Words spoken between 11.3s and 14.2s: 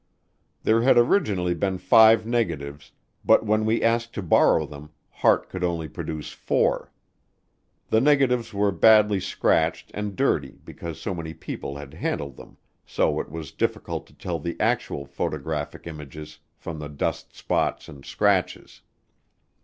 people had handled them, so it was difficult to